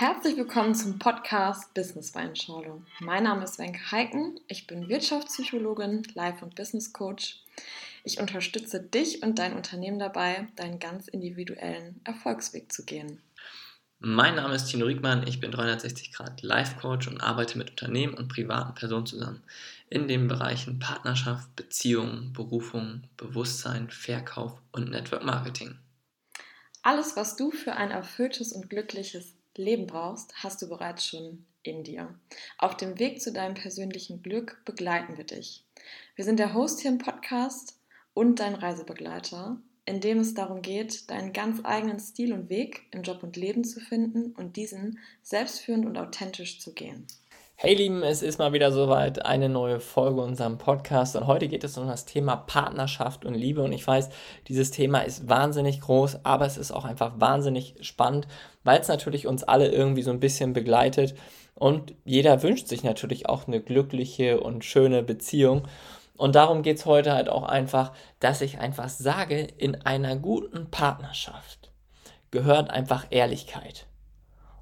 Herzlich 0.00 0.38
willkommen 0.38 0.74
zum 0.74 0.98
Podcast 0.98 1.74
Business 1.74 2.14
Weinschorle. 2.14 2.80
Mein 3.00 3.24
Name 3.24 3.44
ist 3.44 3.58
Wenke 3.58 3.92
Heiken. 3.92 4.40
Ich 4.48 4.66
bin 4.66 4.88
Wirtschaftspsychologin, 4.88 6.04
Life- 6.14 6.42
und 6.42 6.54
Business 6.54 6.94
Coach. 6.94 7.42
Ich 8.02 8.18
unterstütze 8.18 8.80
dich 8.80 9.22
und 9.22 9.38
dein 9.38 9.52
Unternehmen 9.52 9.98
dabei, 9.98 10.48
deinen 10.56 10.78
ganz 10.78 11.06
individuellen 11.06 12.00
Erfolgsweg 12.04 12.72
zu 12.72 12.86
gehen. 12.86 13.20
Mein 13.98 14.36
Name 14.36 14.54
ist 14.54 14.68
Tino 14.68 14.86
Riegmann, 14.86 15.26
ich 15.26 15.38
bin 15.38 15.50
360 15.50 16.14
Grad 16.14 16.40
Life 16.40 16.80
Coach 16.80 17.06
und 17.06 17.20
arbeite 17.20 17.58
mit 17.58 17.68
Unternehmen 17.68 18.14
und 18.14 18.28
privaten 18.28 18.74
Personen 18.74 19.04
zusammen 19.04 19.42
in 19.90 20.08
den 20.08 20.28
Bereichen 20.28 20.78
Partnerschaft, 20.78 21.54
Beziehung, 21.56 22.32
Berufung, 22.32 23.02
Bewusstsein, 23.18 23.90
Verkauf 23.90 24.62
und 24.72 24.88
Network 24.88 25.24
Marketing. 25.24 25.76
Alles, 26.80 27.16
was 27.16 27.36
du 27.36 27.50
für 27.50 27.74
ein 27.74 27.90
erfülltes 27.90 28.54
und 28.54 28.70
glückliches 28.70 29.34
Leben 29.56 29.86
brauchst, 29.86 30.32
hast 30.42 30.62
du 30.62 30.68
bereits 30.68 31.04
schon 31.04 31.44
in 31.62 31.84
dir. 31.84 32.14
Auf 32.58 32.76
dem 32.76 32.98
Weg 32.98 33.20
zu 33.20 33.32
deinem 33.32 33.54
persönlichen 33.54 34.22
Glück 34.22 34.62
begleiten 34.64 35.16
wir 35.16 35.24
dich. 35.24 35.64
Wir 36.14 36.24
sind 36.24 36.38
der 36.38 36.54
Host 36.54 36.80
hier 36.80 36.90
im 36.90 36.98
Podcast 36.98 37.78
und 38.14 38.40
dein 38.40 38.54
Reisebegleiter, 38.54 39.60
in 39.84 40.00
dem 40.00 40.18
es 40.18 40.34
darum 40.34 40.62
geht, 40.62 41.10
deinen 41.10 41.32
ganz 41.32 41.60
eigenen 41.64 41.98
Stil 41.98 42.32
und 42.32 42.48
Weg 42.48 42.86
im 42.92 43.02
Job 43.02 43.22
und 43.22 43.36
Leben 43.36 43.64
zu 43.64 43.80
finden 43.80 44.32
und 44.32 44.56
diesen 44.56 44.98
selbstführend 45.22 45.86
und 45.86 45.98
authentisch 45.98 46.60
zu 46.60 46.72
gehen. 46.72 47.06
Hey 47.62 47.74
Lieben, 47.74 48.02
es 48.02 48.22
ist 48.22 48.38
mal 48.38 48.54
wieder 48.54 48.72
soweit 48.72 49.26
eine 49.26 49.50
neue 49.50 49.80
Folge 49.80 50.22
unserem 50.22 50.56
Podcast. 50.56 51.14
Und 51.14 51.26
heute 51.26 51.46
geht 51.46 51.62
es 51.62 51.76
um 51.76 51.86
das 51.86 52.06
Thema 52.06 52.36
Partnerschaft 52.36 53.26
und 53.26 53.34
Liebe. 53.34 53.60
Und 53.60 53.72
ich 53.72 53.86
weiß, 53.86 54.08
dieses 54.48 54.70
Thema 54.70 55.00
ist 55.00 55.28
wahnsinnig 55.28 55.82
groß, 55.82 56.24
aber 56.24 56.46
es 56.46 56.56
ist 56.56 56.72
auch 56.72 56.86
einfach 56.86 57.20
wahnsinnig 57.20 57.74
spannend, 57.82 58.26
weil 58.64 58.80
es 58.80 58.88
natürlich 58.88 59.26
uns 59.26 59.42
alle 59.44 59.68
irgendwie 59.68 60.00
so 60.00 60.10
ein 60.10 60.20
bisschen 60.20 60.54
begleitet. 60.54 61.14
Und 61.54 61.92
jeder 62.06 62.42
wünscht 62.42 62.66
sich 62.66 62.82
natürlich 62.82 63.28
auch 63.28 63.46
eine 63.46 63.60
glückliche 63.60 64.40
und 64.40 64.64
schöne 64.64 65.02
Beziehung. 65.02 65.68
Und 66.16 66.36
darum 66.36 66.62
geht 66.62 66.78
es 66.78 66.86
heute 66.86 67.12
halt 67.12 67.28
auch 67.28 67.42
einfach, 67.42 67.92
dass 68.20 68.40
ich 68.40 68.58
einfach 68.58 68.88
sage, 68.88 69.36
in 69.58 69.74
einer 69.82 70.16
guten 70.16 70.70
Partnerschaft 70.70 71.70
gehört 72.30 72.70
einfach 72.70 73.08
Ehrlichkeit. 73.10 73.84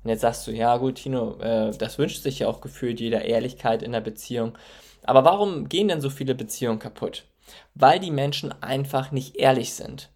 Und 0.09 0.13
jetzt 0.13 0.23
sagst 0.23 0.47
du, 0.47 0.53
ja 0.53 0.75
gut, 0.79 0.95
Tino, 0.95 1.39
äh, 1.43 1.71
das 1.77 1.99
wünscht 1.99 2.23
sich 2.23 2.39
ja 2.39 2.49
auch 2.49 2.63
gefühlt 2.63 2.99
jeder 2.99 3.27
Ehrlichkeit 3.27 3.83
in 3.83 3.93
der 3.93 4.01
Beziehung. 4.01 4.57
Aber 5.03 5.23
warum 5.23 5.69
gehen 5.69 5.89
denn 5.89 6.01
so 6.01 6.09
viele 6.09 6.35
Beziehungen 6.35 6.79
kaputt? 6.79 7.27
Weil 7.75 8.01
die 8.01 8.11
Menschen 8.11 8.51
einfach 8.63 9.13
nicht 9.13 9.37
ehrlich 9.37 9.75
sind. 9.75 10.09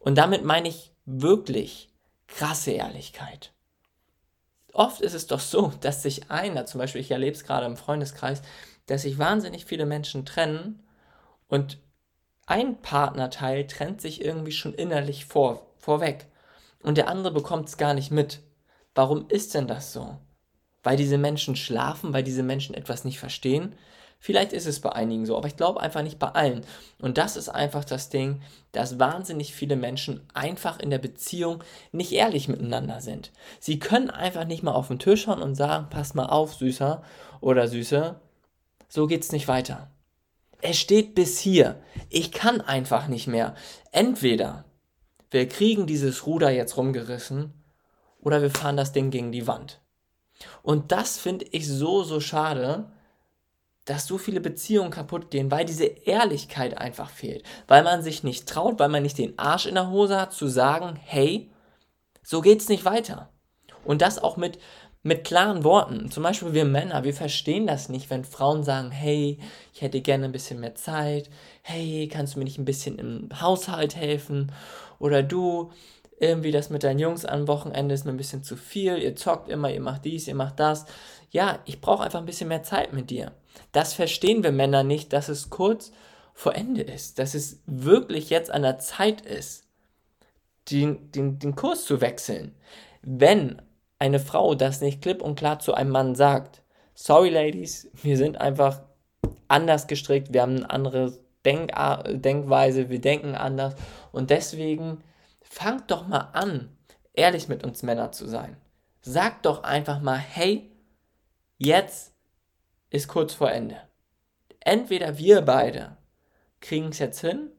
Und 0.00 0.18
damit 0.18 0.44
meine 0.44 0.66
ich 0.66 0.90
wirklich 1.04 1.88
krasse 2.26 2.72
Ehrlichkeit. 2.72 3.52
Oft 4.72 5.00
ist 5.00 5.14
es 5.14 5.28
doch 5.28 5.38
so, 5.38 5.72
dass 5.80 6.02
sich 6.02 6.28
einer, 6.28 6.66
zum 6.66 6.80
Beispiel 6.80 7.00
ich 7.00 7.12
erlebe 7.12 7.36
es 7.36 7.44
gerade 7.44 7.66
im 7.66 7.76
Freundeskreis, 7.76 8.42
dass 8.86 9.02
sich 9.02 9.20
wahnsinnig 9.20 9.66
viele 9.66 9.86
Menschen 9.86 10.26
trennen 10.26 10.82
und 11.46 11.78
ein 12.46 12.82
Partnerteil 12.82 13.68
trennt 13.68 14.00
sich 14.00 14.24
irgendwie 14.24 14.50
schon 14.50 14.74
innerlich 14.74 15.26
vor, 15.26 15.68
vorweg 15.78 16.26
und 16.82 16.98
der 16.98 17.06
andere 17.06 17.32
bekommt 17.32 17.68
es 17.68 17.76
gar 17.76 17.94
nicht 17.94 18.10
mit. 18.10 18.40
Warum 18.94 19.28
ist 19.28 19.54
denn 19.54 19.66
das 19.66 19.92
so? 19.92 20.16
Weil 20.82 20.96
diese 20.96 21.18
Menschen 21.18 21.56
schlafen, 21.56 22.12
weil 22.12 22.24
diese 22.24 22.42
Menschen 22.42 22.74
etwas 22.74 23.04
nicht 23.04 23.18
verstehen? 23.18 23.74
Vielleicht 24.18 24.52
ist 24.52 24.66
es 24.66 24.78
bei 24.78 24.92
einigen 24.92 25.26
so, 25.26 25.36
aber 25.36 25.48
ich 25.48 25.56
glaube 25.56 25.80
einfach 25.80 26.02
nicht 26.02 26.20
bei 26.20 26.28
allen. 26.28 26.64
Und 27.00 27.18
das 27.18 27.36
ist 27.36 27.48
einfach 27.48 27.84
das 27.84 28.08
Ding, 28.08 28.40
dass 28.70 29.00
wahnsinnig 29.00 29.52
viele 29.52 29.74
Menschen 29.74 30.20
einfach 30.32 30.78
in 30.78 30.90
der 30.90 30.98
Beziehung 30.98 31.64
nicht 31.90 32.12
ehrlich 32.12 32.46
miteinander 32.46 33.00
sind. 33.00 33.32
Sie 33.58 33.80
können 33.80 34.10
einfach 34.10 34.44
nicht 34.44 34.62
mal 34.62 34.74
auf 34.74 34.86
den 34.86 35.00
Tisch 35.00 35.22
schauen 35.22 35.42
und 35.42 35.56
sagen, 35.56 35.88
pass 35.90 36.14
mal 36.14 36.26
auf, 36.26 36.54
Süßer 36.54 37.02
oder 37.40 37.66
Süße, 37.66 38.20
so 38.88 39.08
geht's 39.08 39.32
nicht 39.32 39.48
weiter. 39.48 39.90
Es 40.60 40.78
steht 40.78 41.16
bis 41.16 41.40
hier. 41.40 41.82
Ich 42.08 42.30
kann 42.30 42.60
einfach 42.60 43.08
nicht 43.08 43.26
mehr. 43.26 43.56
Entweder 43.90 44.64
wir 45.32 45.48
kriegen 45.48 45.88
dieses 45.88 46.26
Ruder 46.26 46.50
jetzt 46.50 46.76
rumgerissen 46.76 47.54
oder 48.22 48.40
wir 48.40 48.50
fahren 48.50 48.76
das 48.76 48.92
Ding 48.92 49.10
gegen 49.10 49.32
die 49.32 49.46
Wand. 49.46 49.80
Und 50.62 50.92
das 50.92 51.18
finde 51.18 51.44
ich 51.50 51.68
so, 51.68 52.02
so 52.02 52.20
schade, 52.20 52.90
dass 53.84 54.06
so 54.06 54.16
viele 54.16 54.40
Beziehungen 54.40 54.90
kaputt 54.90 55.30
gehen, 55.30 55.50
weil 55.50 55.64
diese 55.64 55.84
Ehrlichkeit 55.84 56.78
einfach 56.78 57.10
fehlt. 57.10 57.44
Weil 57.66 57.82
man 57.82 58.02
sich 58.02 58.22
nicht 58.22 58.48
traut, 58.48 58.78
weil 58.78 58.88
man 58.88 59.02
nicht 59.02 59.18
den 59.18 59.38
Arsch 59.38 59.66
in 59.66 59.74
der 59.74 59.90
Hose 59.90 60.20
hat, 60.20 60.32
zu 60.32 60.46
sagen, 60.46 60.98
hey, 61.02 61.50
so 62.22 62.40
geht's 62.40 62.68
nicht 62.68 62.84
weiter. 62.84 63.30
Und 63.84 64.00
das 64.00 64.22
auch 64.22 64.36
mit, 64.36 64.58
mit 65.02 65.24
klaren 65.24 65.64
Worten. 65.64 66.10
Zum 66.12 66.22
Beispiel 66.22 66.52
wir 66.52 66.64
Männer, 66.64 67.02
wir 67.02 67.14
verstehen 67.14 67.66
das 67.66 67.88
nicht, 67.88 68.08
wenn 68.10 68.24
Frauen 68.24 68.62
sagen, 68.62 68.92
hey, 68.92 69.40
ich 69.74 69.82
hätte 69.82 70.00
gerne 70.00 70.26
ein 70.26 70.32
bisschen 70.32 70.60
mehr 70.60 70.76
Zeit, 70.76 71.28
hey, 71.62 72.08
kannst 72.12 72.34
du 72.34 72.38
mir 72.38 72.44
nicht 72.44 72.58
ein 72.58 72.64
bisschen 72.64 72.98
im 72.98 73.28
Haushalt 73.40 73.96
helfen? 73.96 74.52
Oder 75.00 75.24
du, 75.24 75.72
irgendwie 76.22 76.52
das 76.52 76.70
mit 76.70 76.84
deinen 76.84 77.00
Jungs 77.00 77.24
am 77.24 77.48
Wochenende 77.48 77.94
ist 77.94 78.04
mir 78.04 78.12
ein 78.12 78.16
bisschen 78.16 78.44
zu 78.44 78.56
viel, 78.56 78.98
ihr 78.98 79.16
zockt 79.16 79.48
immer, 79.48 79.70
ihr 79.72 79.80
macht 79.80 80.04
dies, 80.04 80.28
ihr 80.28 80.34
macht 80.34 80.60
das. 80.60 80.86
Ja, 81.30 81.58
ich 81.64 81.80
brauche 81.80 82.04
einfach 82.04 82.20
ein 82.20 82.26
bisschen 82.26 82.48
mehr 82.48 82.62
Zeit 82.62 82.92
mit 82.92 83.10
dir. 83.10 83.32
Das 83.72 83.94
verstehen 83.94 84.42
wir 84.44 84.52
Männer 84.52 84.84
nicht, 84.84 85.12
dass 85.12 85.28
es 85.28 85.50
kurz 85.50 85.92
vor 86.32 86.54
Ende 86.54 86.82
ist, 86.82 87.18
dass 87.18 87.34
es 87.34 87.60
wirklich 87.66 88.30
jetzt 88.30 88.50
an 88.50 88.62
der 88.62 88.78
Zeit 88.78 89.20
ist, 89.22 89.66
den, 90.70 91.10
den, 91.10 91.38
den 91.38 91.56
Kurs 91.56 91.84
zu 91.84 92.00
wechseln. 92.00 92.54
Wenn 93.02 93.60
eine 93.98 94.20
Frau 94.20 94.54
das 94.54 94.80
nicht 94.80 95.02
klipp 95.02 95.22
und 95.22 95.34
klar 95.34 95.58
zu 95.58 95.74
einem 95.74 95.90
Mann 95.90 96.14
sagt, 96.14 96.62
sorry 96.94 97.30
Ladies, 97.30 97.90
wir 98.02 98.16
sind 98.16 98.40
einfach 98.40 98.82
anders 99.48 99.86
gestrickt, 99.88 100.32
wir 100.32 100.42
haben 100.42 100.58
eine 100.58 100.70
andere 100.70 101.18
Denk 101.44 101.72
Denkweise, 102.06 102.88
wir 102.88 103.00
denken 103.00 103.34
anders 103.34 103.74
und 104.12 104.30
deswegen 104.30 105.02
fangt 105.52 105.90
doch 105.90 106.08
mal 106.08 106.30
an, 106.32 106.74
ehrlich 107.12 107.46
mit 107.46 107.62
uns 107.62 107.82
Männern 107.82 108.12
zu 108.14 108.26
sein. 108.26 108.56
Sagt 109.02 109.44
doch 109.44 109.64
einfach 109.64 110.00
mal, 110.00 110.16
hey, 110.16 110.72
jetzt 111.58 112.14
ist 112.88 113.06
kurz 113.06 113.34
vor 113.34 113.50
Ende. 113.50 113.76
Entweder 114.60 115.18
wir 115.18 115.42
beide 115.42 115.98
kriegen 116.60 116.88
es 116.88 116.98
jetzt 116.98 117.20
hin 117.20 117.50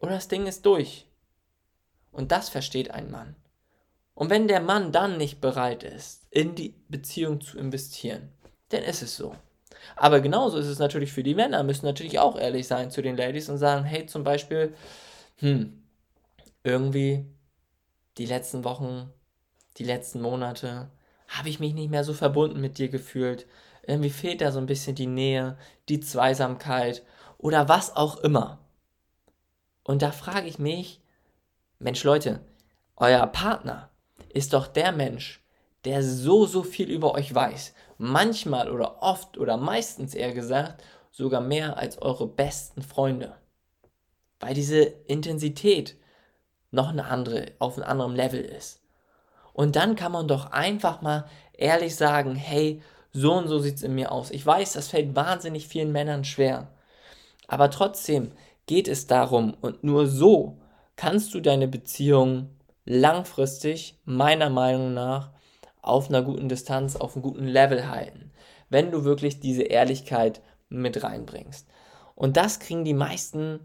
oder 0.00 0.12
das 0.12 0.26
Ding 0.26 0.46
ist 0.46 0.66
durch. 0.66 1.06
Und 2.10 2.32
das 2.32 2.48
versteht 2.48 2.90
ein 2.90 3.12
Mann. 3.12 3.36
Und 4.14 4.28
wenn 4.30 4.48
der 4.48 4.60
Mann 4.60 4.90
dann 4.90 5.16
nicht 5.16 5.40
bereit 5.40 5.84
ist, 5.84 6.26
in 6.30 6.56
die 6.56 6.74
Beziehung 6.88 7.40
zu 7.40 7.58
investieren, 7.58 8.32
dann 8.70 8.82
ist 8.82 9.02
es 9.02 9.14
so. 9.16 9.36
Aber 9.94 10.20
genauso 10.20 10.58
ist 10.58 10.66
es 10.66 10.80
natürlich 10.80 11.12
für 11.12 11.22
die 11.22 11.34
Männer, 11.34 11.62
müssen 11.62 11.86
natürlich 11.86 12.18
auch 12.18 12.36
ehrlich 12.36 12.66
sein 12.66 12.90
zu 12.90 13.02
den 13.02 13.16
Ladies 13.16 13.48
und 13.48 13.58
sagen, 13.58 13.84
hey, 13.84 14.06
zum 14.06 14.24
Beispiel, 14.24 14.74
hm, 15.36 15.84
irgendwie 16.64 17.26
die 18.18 18.26
letzten 18.26 18.64
Wochen, 18.64 19.12
die 19.76 19.84
letzten 19.84 20.20
Monate, 20.20 20.90
habe 21.28 21.48
ich 21.48 21.60
mich 21.60 21.74
nicht 21.74 21.90
mehr 21.90 22.04
so 22.04 22.14
verbunden 22.14 22.60
mit 22.60 22.78
dir 22.78 22.88
gefühlt. 22.88 23.46
Irgendwie 23.82 24.10
fehlt 24.10 24.40
da 24.40 24.52
so 24.52 24.58
ein 24.58 24.66
bisschen 24.66 24.94
die 24.94 25.06
Nähe, 25.06 25.58
die 25.88 26.00
Zweisamkeit 26.00 27.02
oder 27.38 27.68
was 27.68 27.94
auch 27.94 28.16
immer. 28.18 28.58
Und 29.84 30.02
da 30.02 30.10
frage 30.12 30.48
ich 30.48 30.58
mich, 30.58 31.00
Mensch 31.78 32.02
Leute, 32.04 32.40
euer 32.96 33.26
Partner 33.26 33.90
ist 34.32 34.52
doch 34.52 34.66
der 34.66 34.92
Mensch, 34.92 35.44
der 35.84 36.02
so, 36.02 36.46
so 36.46 36.62
viel 36.62 36.90
über 36.90 37.14
euch 37.14 37.34
weiß. 37.34 37.74
Manchmal 37.98 38.70
oder 38.70 39.02
oft 39.02 39.38
oder 39.38 39.56
meistens 39.56 40.14
eher 40.14 40.32
gesagt, 40.32 40.82
sogar 41.12 41.40
mehr 41.40 41.76
als 41.76 42.00
eure 42.02 42.26
besten 42.26 42.82
Freunde. 42.82 43.36
Weil 44.40 44.54
diese 44.54 44.82
Intensität, 44.82 45.96
noch 46.70 46.88
eine 46.88 47.06
andere, 47.06 47.52
auf 47.58 47.76
einem 47.76 47.88
anderen 47.88 48.14
Level 48.14 48.40
ist. 48.40 48.80
Und 49.52 49.76
dann 49.76 49.96
kann 49.96 50.12
man 50.12 50.28
doch 50.28 50.52
einfach 50.52 51.00
mal 51.00 51.24
ehrlich 51.54 51.96
sagen, 51.96 52.34
hey, 52.34 52.82
so 53.12 53.32
und 53.32 53.48
so 53.48 53.58
sieht 53.58 53.76
es 53.76 53.82
in 53.82 53.94
mir 53.94 54.12
aus. 54.12 54.30
Ich 54.30 54.44
weiß, 54.44 54.74
das 54.74 54.88
fällt 54.88 55.16
wahnsinnig 55.16 55.66
vielen 55.66 55.92
Männern 55.92 56.24
schwer. 56.24 56.68
Aber 57.48 57.70
trotzdem 57.70 58.32
geht 58.66 58.88
es 58.88 59.06
darum 59.06 59.54
und 59.60 59.84
nur 59.84 60.06
so 60.06 60.58
kannst 60.96 61.32
du 61.32 61.40
deine 61.40 61.68
Beziehung 61.68 62.50
langfristig, 62.84 63.98
meiner 64.04 64.50
Meinung 64.50 64.92
nach, 64.94 65.30
auf 65.80 66.08
einer 66.08 66.22
guten 66.22 66.48
Distanz, 66.48 66.96
auf 66.96 67.14
einem 67.14 67.22
guten 67.22 67.46
Level 67.46 67.88
halten. 67.88 68.32
Wenn 68.68 68.90
du 68.90 69.04
wirklich 69.04 69.40
diese 69.40 69.62
Ehrlichkeit 69.62 70.42
mit 70.68 71.02
reinbringst. 71.02 71.68
Und 72.14 72.36
das 72.36 72.58
kriegen 72.58 72.84
die 72.84 72.94
meisten 72.94 73.60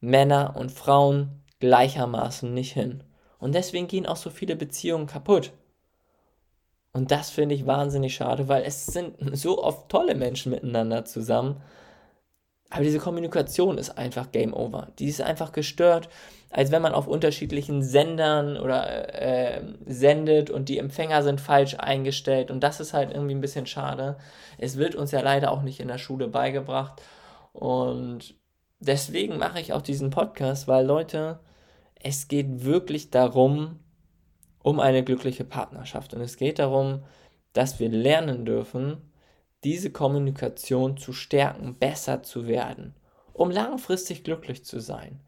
Männer 0.00 0.54
und 0.56 0.72
Frauen 0.72 1.42
gleichermaßen 1.60 2.52
nicht 2.52 2.72
hin. 2.72 3.02
Und 3.38 3.54
deswegen 3.54 3.88
gehen 3.88 4.06
auch 4.06 4.16
so 4.16 4.30
viele 4.30 4.56
Beziehungen 4.56 5.06
kaputt. 5.06 5.52
Und 6.92 7.10
das 7.10 7.28
finde 7.28 7.54
ich 7.54 7.66
wahnsinnig 7.66 8.14
schade, 8.14 8.48
weil 8.48 8.62
es 8.62 8.86
sind 8.86 9.16
so 9.36 9.62
oft 9.62 9.88
tolle 9.88 10.14
Menschen 10.14 10.52
miteinander 10.52 11.04
zusammen. 11.04 11.62
Aber 12.70 12.82
diese 12.82 12.98
Kommunikation 12.98 13.78
ist 13.78 13.96
einfach 13.96 14.32
Game 14.32 14.52
Over. 14.52 14.88
Die 14.98 15.06
ist 15.06 15.20
einfach 15.20 15.52
gestört, 15.52 16.08
als 16.50 16.72
wenn 16.72 16.82
man 16.82 16.94
auf 16.94 17.06
unterschiedlichen 17.06 17.82
Sendern 17.82 18.56
oder 18.56 19.14
äh, 19.14 19.62
sendet 19.84 20.50
und 20.50 20.68
die 20.68 20.78
Empfänger 20.78 21.22
sind 21.22 21.40
falsch 21.40 21.76
eingestellt. 21.78 22.50
Und 22.50 22.60
das 22.60 22.80
ist 22.80 22.92
halt 22.92 23.12
irgendwie 23.12 23.34
ein 23.34 23.40
bisschen 23.40 23.66
schade. 23.66 24.16
Es 24.58 24.78
wird 24.78 24.94
uns 24.94 25.12
ja 25.12 25.20
leider 25.20 25.52
auch 25.52 25.62
nicht 25.62 25.80
in 25.80 25.88
der 25.88 25.98
Schule 25.98 26.28
beigebracht. 26.28 27.02
Und 27.52 28.34
deswegen 28.80 29.38
mache 29.38 29.60
ich 29.60 29.72
auch 29.72 29.82
diesen 29.82 30.10
Podcast, 30.10 30.66
weil 30.66 30.86
Leute, 30.86 31.40
es 32.00 32.28
geht 32.28 32.64
wirklich 32.64 33.10
darum, 33.10 33.80
um 34.62 34.80
eine 34.80 35.04
glückliche 35.04 35.44
Partnerschaft. 35.44 36.14
Und 36.14 36.20
es 36.20 36.36
geht 36.36 36.58
darum, 36.58 37.04
dass 37.52 37.78
wir 37.80 37.88
lernen 37.88 38.44
dürfen, 38.44 38.98
diese 39.64 39.90
Kommunikation 39.90 40.96
zu 40.96 41.12
stärken, 41.12 41.74
besser 41.74 42.22
zu 42.22 42.46
werden, 42.46 42.94
um 43.32 43.50
langfristig 43.50 44.24
glücklich 44.24 44.64
zu 44.64 44.80
sein. 44.80 45.20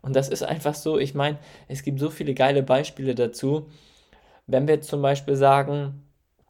Und 0.00 0.16
das 0.16 0.28
ist 0.28 0.42
einfach 0.42 0.74
so, 0.74 0.98
ich 0.98 1.14
meine, 1.14 1.38
es 1.68 1.82
gibt 1.82 2.00
so 2.00 2.10
viele 2.10 2.34
geile 2.34 2.62
Beispiele 2.62 3.14
dazu. 3.14 3.68
Wenn 4.46 4.66
wir 4.68 4.80
zum 4.80 5.00
Beispiel 5.02 5.36
sagen, 5.36 6.02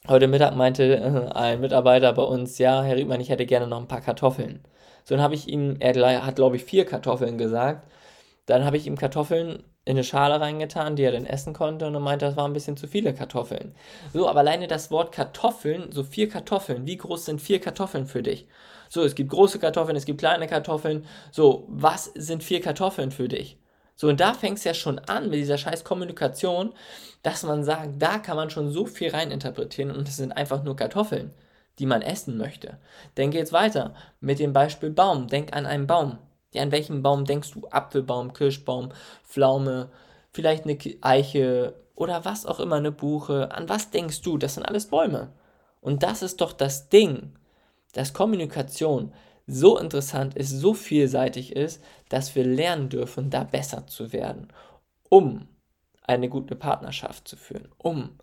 heute 0.08 0.26
Mittag 0.26 0.56
meinte 0.56 0.96
äh, 0.96 1.32
ein 1.34 1.60
Mitarbeiter 1.60 2.12
bei 2.12 2.22
uns, 2.22 2.58
ja, 2.58 2.82
Herr 2.82 2.96
Riedmann, 2.96 3.20
ich 3.20 3.28
hätte 3.28 3.46
gerne 3.46 3.66
noch 3.66 3.80
ein 3.80 3.88
paar 3.88 4.00
Kartoffeln. 4.00 4.60
So, 5.04 5.14
dann 5.14 5.22
habe 5.22 5.34
ich 5.34 5.48
ihm, 5.48 5.76
er 5.80 6.24
hat 6.24 6.36
glaube 6.36 6.56
ich 6.56 6.64
vier 6.64 6.86
Kartoffeln 6.86 7.38
gesagt. 7.38 7.88
Dann 8.46 8.64
habe 8.64 8.76
ich 8.76 8.86
ihm 8.86 8.96
Kartoffeln 8.96 9.62
in 9.84 9.96
eine 9.96 10.04
Schale 10.04 10.40
reingetan, 10.40 10.94
die 10.94 11.02
er 11.02 11.12
dann 11.12 11.26
essen 11.26 11.54
konnte 11.54 11.86
und 11.86 11.94
er 11.94 12.00
meinte, 12.00 12.24
das 12.24 12.36
waren 12.36 12.50
ein 12.50 12.54
bisschen 12.54 12.76
zu 12.76 12.86
viele 12.86 13.14
Kartoffeln. 13.14 13.74
So, 14.12 14.28
aber 14.28 14.40
alleine 14.40 14.68
das 14.68 14.90
Wort 14.90 15.12
Kartoffeln, 15.12 15.90
so 15.90 16.04
vier 16.04 16.28
Kartoffeln, 16.28 16.86
wie 16.86 16.96
groß 16.96 17.24
sind 17.24 17.40
vier 17.40 17.60
Kartoffeln 17.60 18.06
für 18.06 18.22
dich? 18.22 18.46
So, 18.88 19.02
es 19.02 19.14
gibt 19.14 19.30
große 19.30 19.58
Kartoffeln, 19.58 19.96
es 19.96 20.04
gibt 20.04 20.20
kleine 20.20 20.46
Kartoffeln. 20.46 21.06
So, 21.32 21.66
was 21.68 22.12
sind 22.14 22.44
vier 22.44 22.60
Kartoffeln 22.60 23.10
für 23.10 23.26
dich? 23.26 23.58
So, 23.96 24.08
und 24.08 24.20
da 24.20 24.34
fängt 24.34 24.58
es 24.58 24.64
ja 24.64 24.74
schon 24.74 24.98
an 25.00 25.30
mit 25.30 25.38
dieser 25.38 25.58
scheiß 25.58 25.84
Kommunikation, 25.84 26.72
dass 27.22 27.42
man 27.42 27.64
sagt, 27.64 28.00
da 28.00 28.18
kann 28.18 28.36
man 28.36 28.50
schon 28.50 28.70
so 28.70 28.86
viel 28.86 29.10
reininterpretieren 29.10 29.90
und 29.90 30.08
es 30.08 30.16
sind 30.16 30.32
einfach 30.32 30.62
nur 30.62 30.76
Kartoffeln, 30.76 31.32
die 31.78 31.86
man 31.86 32.02
essen 32.02 32.36
möchte. 32.36 32.78
Dann 33.16 33.30
geht's 33.30 33.52
weiter 33.52 33.94
mit 34.20 34.38
dem 34.38 34.52
Beispiel 34.52 34.90
Baum. 34.90 35.26
Denk 35.28 35.54
an 35.56 35.66
einen 35.66 35.86
Baum. 35.86 36.18
Ja, 36.52 36.62
an 36.62 36.72
welchen 36.72 37.02
Baum 37.02 37.24
denkst 37.24 37.52
du? 37.52 37.66
Apfelbaum, 37.70 38.32
Kirschbaum, 38.32 38.90
Pflaume, 39.24 39.90
vielleicht 40.30 40.64
eine 40.64 40.78
Eiche 41.00 41.74
oder 41.94 42.24
was 42.24 42.46
auch 42.46 42.60
immer, 42.60 42.76
eine 42.76 42.92
Buche. 42.92 43.52
An 43.52 43.68
was 43.68 43.90
denkst 43.90 44.22
du? 44.22 44.38
Das 44.38 44.54
sind 44.54 44.64
alles 44.64 44.86
Bäume. 44.86 45.32
Und 45.80 46.02
das 46.02 46.22
ist 46.22 46.40
doch 46.40 46.52
das 46.52 46.88
Ding, 46.88 47.32
dass 47.92 48.12
Kommunikation 48.12 49.12
so 49.46 49.78
interessant 49.78 50.34
ist, 50.36 50.50
so 50.50 50.74
vielseitig 50.74 51.54
ist, 51.56 51.82
dass 52.08 52.34
wir 52.34 52.44
lernen 52.44 52.88
dürfen, 52.88 53.30
da 53.30 53.44
besser 53.44 53.86
zu 53.86 54.12
werden, 54.12 54.48
um 55.08 55.48
eine 56.04 56.28
gute 56.28 56.56
Partnerschaft 56.56 57.28
zu 57.28 57.36
führen, 57.36 57.68
um 57.78 58.18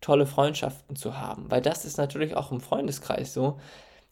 tolle 0.00 0.26
Freundschaften 0.26 0.96
zu 0.96 1.18
haben. 1.18 1.50
Weil 1.50 1.62
das 1.62 1.84
ist 1.84 1.98
natürlich 1.98 2.36
auch 2.36 2.52
im 2.52 2.60
Freundeskreis 2.60 3.34
so, 3.34 3.58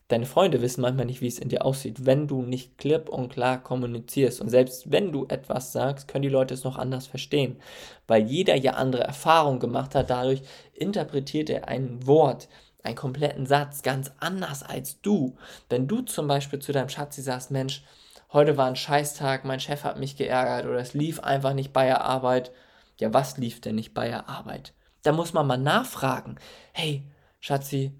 Deine 0.08 0.24
Freunde 0.24 0.62
wissen 0.62 0.80
manchmal 0.80 1.04
nicht, 1.04 1.20
wie 1.20 1.26
es 1.26 1.38
in 1.38 1.50
dir 1.50 1.66
aussieht, 1.66 2.06
wenn 2.06 2.26
du 2.28 2.40
nicht 2.40 2.78
klipp 2.78 3.10
und 3.10 3.28
klar 3.28 3.62
kommunizierst. 3.62 4.40
Und 4.40 4.48
selbst 4.48 4.90
wenn 4.90 5.12
du 5.12 5.26
etwas 5.28 5.72
sagst, 5.72 6.08
können 6.08 6.22
die 6.22 6.30
Leute 6.30 6.54
es 6.54 6.64
noch 6.64 6.78
anders 6.78 7.06
verstehen. 7.06 7.60
Weil 8.06 8.22
jeder 8.22 8.56
ja 8.56 8.72
andere 8.72 9.02
Erfahrungen 9.02 9.60
gemacht 9.60 9.94
hat, 9.94 10.08
dadurch 10.08 10.40
interpretiert 10.72 11.50
er 11.50 11.68
ein 11.68 12.06
Wort, 12.06 12.48
einen 12.82 12.96
kompletten 12.96 13.44
Satz 13.44 13.82
ganz 13.82 14.10
anders 14.18 14.62
als 14.62 15.02
du. 15.02 15.36
Wenn 15.68 15.86
du 15.88 16.00
zum 16.00 16.26
Beispiel 16.26 16.58
zu 16.58 16.72
deinem 16.72 16.88
Schatzi 16.88 17.20
sagst, 17.20 17.50
Mensch, 17.50 17.84
heute 18.32 18.56
war 18.56 18.66
ein 18.66 18.76
Scheißtag, 18.76 19.44
mein 19.44 19.60
Chef 19.60 19.84
hat 19.84 19.98
mich 19.98 20.16
geärgert 20.16 20.64
oder 20.64 20.78
es 20.78 20.94
lief 20.94 21.20
einfach 21.20 21.52
nicht 21.52 21.74
bei 21.74 21.84
der 21.84 22.02
Arbeit. 22.02 22.50
Ja, 22.98 23.12
was 23.12 23.36
lief 23.36 23.60
denn 23.60 23.74
nicht 23.74 23.92
bei 23.92 24.08
der 24.08 24.26
Arbeit? 24.26 24.72
Da 25.02 25.12
muss 25.12 25.34
man 25.34 25.46
mal 25.46 25.58
nachfragen. 25.58 26.36
Hey, 26.72 27.04
Schatzi, 27.40 27.92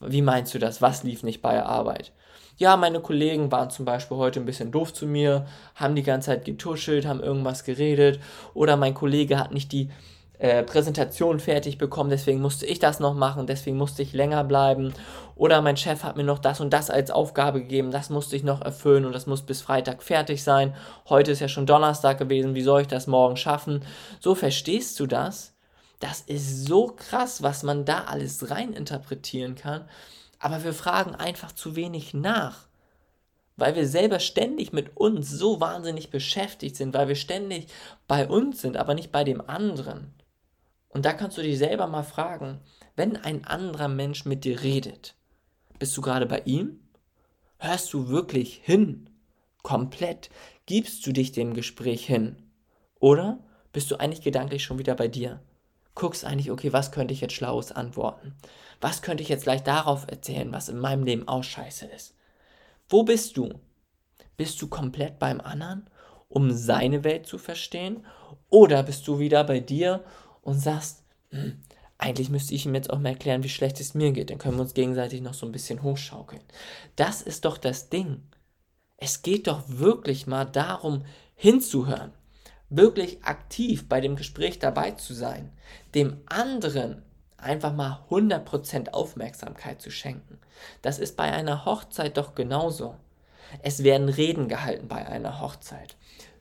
wie 0.00 0.22
meinst 0.22 0.54
du 0.54 0.58
das? 0.58 0.82
Was 0.82 1.02
lief 1.02 1.22
nicht 1.22 1.42
bei 1.42 1.52
der 1.52 1.66
Arbeit? 1.66 2.12
Ja, 2.56 2.76
meine 2.76 3.00
Kollegen 3.00 3.52
waren 3.52 3.70
zum 3.70 3.84
Beispiel 3.84 4.16
heute 4.16 4.40
ein 4.40 4.46
bisschen 4.46 4.72
doof 4.72 4.92
zu 4.92 5.06
mir, 5.06 5.46
haben 5.76 5.94
die 5.94 6.02
ganze 6.02 6.26
Zeit 6.26 6.44
getuschelt, 6.44 7.06
haben 7.06 7.22
irgendwas 7.22 7.64
geredet 7.64 8.18
oder 8.52 8.76
mein 8.76 8.94
Kollege 8.94 9.38
hat 9.38 9.52
nicht 9.52 9.70
die 9.70 9.90
äh, 10.40 10.62
Präsentation 10.62 11.40
fertig 11.40 11.78
bekommen, 11.78 12.10
deswegen 12.10 12.40
musste 12.40 12.64
ich 12.66 12.78
das 12.78 13.00
noch 13.00 13.14
machen, 13.14 13.46
deswegen 13.46 13.76
musste 13.76 14.02
ich 14.02 14.12
länger 14.12 14.44
bleiben. 14.44 14.94
Oder 15.34 15.62
mein 15.62 15.76
Chef 15.76 16.04
hat 16.04 16.16
mir 16.16 16.24
noch 16.24 16.38
das 16.38 16.60
und 16.60 16.72
das 16.72 16.90
als 16.90 17.10
Aufgabe 17.10 17.60
gegeben, 17.60 17.90
das 17.90 18.10
musste 18.10 18.36
ich 18.36 18.44
noch 18.44 18.60
erfüllen 18.60 19.04
und 19.04 19.12
das 19.12 19.26
muss 19.26 19.42
bis 19.42 19.62
Freitag 19.62 20.02
fertig 20.02 20.42
sein. 20.42 20.74
Heute 21.08 21.32
ist 21.32 21.40
ja 21.40 21.48
schon 21.48 21.66
Donnerstag 21.66 22.18
gewesen, 22.18 22.54
wie 22.54 22.62
soll 22.62 22.82
ich 22.82 22.86
das 22.88 23.08
morgen 23.08 23.36
schaffen? 23.36 23.84
So 24.20 24.34
verstehst 24.36 24.98
du 25.00 25.06
das? 25.06 25.57
Das 25.98 26.20
ist 26.20 26.66
so 26.66 26.88
krass, 26.88 27.42
was 27.42 27.62
man 27.62 27.84
da 27.84 28.04
alles 28.04 28.50
reininterpretieren 28.50 29.54
kann. 29.54 29.88
Aber 30.38 30.62
wir 30.62 30.72
fragen 30.72 31.14
einfach 31.14 31.52
zu 31.52 31.74
wenig 31.74 32.14
nach. 32.14 32.68
Weil 33.56 33.74
wir 33.74 33.88
selber 33.88 34.20
ständig 34.20 34.72
mit 34.72 34.96
uns 34.96 35.30
so 35.30 35.60
wahnsinnig 35.60 36.10
beschäftigt 36.10 36.76
sind, 36.76 36.94
weil 36.94 37.08
wir 37.08 37.16
ständig 37.16 37.66
bei 38.06 38.28
uns 38.28 38.60
sind, 38.60 38.76
aber 38.76 38.94
nicht 38.94 39.10
bei 39.10 39.24
dem 39.24 39.40
anderen. 39.40 40.14
Und 40.88 41.04
da 41.04 41.12
kannst 41.12 41.36
du 41.38 41.42
dich 41.42 41.58
selber 41.58 41.88
mal 41.88 42.04
fragen, 42.04 42.60
wenn 42.94 43.16
ein 43.16 43.44
anderer 43.44 43.88
Mensch 43.88 44.24
mit 44.24 44.44
dir 44.44 44.62
redet, 44.62 45.16
bist 45.78 45.96
du 45.96 46.00
gerade 46.00 46.26
bei 46.26 46.40
ihm? 46.44 46.80
Hörst 47.58 47.92
du 47.92 48.08
wirklich 48.08 48.60
hin? 48.62 49.10
Komplett? 49.62 50.30
Gibst 50.66 51.06
du 51.06 51.12
dich 51.12 51.32
dem 51.32 51.54
Gespräch 51.54 52.06
hin? 52.06 52.36
Oder 53.00 53.38
bist 53.72 53.90
du 53.90 53.96
eigentlich 53.96 54.22
gedanklich 54.22 54.64
schon 54.64 54.78
wieder 54.78 54.94
bei 54.94 55.08
dir? 55.08 55.40
Guckst 55.98 56.24
eigentlich, 56.24 56.50
okay, 56.50 56.72
was 56.72 56.92
könnte 56.92 57.12
ich 57.12 57.20
jetzt 57.20 57.34
Schlaues 57.34 57.72
antworten? 57.72 58.34
Was 58.80 59.02
könnte 59.02 59.22
ich 59.22 59.28
jetzt 59.28 59.42
gleich 59.42 59.62
darauf 59.62 60.06
erzählen, 60.08 60.52
was 60.52 60.68
in 60.68 60.78
meinem 60.78 61.04
Leben 61.04 61.28
auch 61.28 61.44
scheiße 61.44 61.86
ist? 61.86 62.14
Wo 62.88 63.02
bist 63.02 63.36
du? 63.36 63.52
Bist 64.36 64.62
du 64.62 64.68
komplett 64.68 65.18
beim 65.18 65.40
anderen, 65.40 65.90
um 66.28 66.52
seine 66.52 67.04
Welt 67.04 67.26
zu 67.26 67.36
verstehen? 67.36 68.06
Oder 68.48 68.84
bist 68.84 69.06
du 69.08 69.18
wieder 69.18 69.44
bei 69.44 69.60
dir 69.60 70.04
und 70.42 70.60
sagst, 70.60 71.02
hm, 71.30 71.60
eigentlich 71.98 72.30
müsste 72.30 72.54
ich 72.54 72.64
ihm 72.64 72.74
jetzt 72.74 72.90
auch 72.90 73.00
mal 73.00 73.10
erklären, 73.10 73.42
wie 73.42 73.48
schlecht 73.48 73.80
es 73.80 73.94
mir 73.94 74.12
geht. 74.12 74.30
Dann 74.30 74.38
können 74.38 74.56
wir 74.56 74.62
uns 74.62 74.74
gegenseitig 74.74 75.20
noch 75.20 75.34
so 75.34 75.44
ein 75.44 75.52
bisschen 75.52 75.82
hochschaukeln. 75.82 76.42
Das 76.94 77.20
ist 77.20 77.44
doch 77.44 77.58
das 77.58 77.90
Ding. 77.90 78.22
Es 78.96 79.22
geht 79.22 79.48
doch 79.48 79.64
wirklich 79.66 80.28
mal 80.28 80.44
darum, 80.44 81.04
hinzuhören 81.34 82.12
wirklich 82.70 83.24
aktiv 83.24 83.88
bei 83.88 84.00
dem 84.00 84.16
Gespräch 84.16 84.58
dabei 84.58 84.92
zu 84.92 85.14
sein, 85.14 85.52
dem 85.94 86.20
anderen 86.26 87.02
einfach 87.36 87.72
mal 87.72 88.04
100% 88.10 88.90
Aufmerksamkeit 88.90 89.80
zu 89.80 89.90
schenken. 89.90 90.38
Das 90.82 90.98
ist 90.98 91.16
bei 91.16 91.32
einer 91.32 91.64
Hochzeit 91.64 92.16
doch 92.16 92.34
genauso. 92.34 92.96
Es 93.62 93.82
werden 93.82 94.08
Reden 94.08 94.48
gehalten 94.48 94.88
bei 94.88 95.06
einer 95.06 95.40
Hochzeit. 95.40 95.96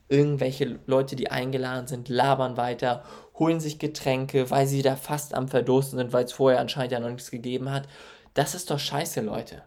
Irgendwelche 0.09 0.79
Leute, 0.85 1.15
die 1.15 1.31
eingeladen 1.31 1.87
sind, 1.87 2.09
labern 2.09 2.57
weiter, 2.57 3.03
holen 3.37 3.59
sich 3.59 3.77
Getränke, 3.77 4.49
weil 4.49 4.65
sie 4.65 4.81
da 4.81 4.95
fast 4.95 5.33
am 5.33 5.47
Verdursten 5.47 5.99
sind, 5.99 6.13
weil 6.13 6.25
es 6.25 6.33
vorher 6.33 6.59
anscheinend 6.59 6.93
ja 6.93 6.99
noch 6.99 7.09
nichts 7.09 7.31
gegeben 7.31 7.71
hat. 7.71 7.87
Das 8.33 8.55
ist 8.55 8.71
doch 8.71 8.79
scheiße, 8.79 9.21
Leute. 9.21 9.63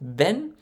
Wenn 0.00 0.54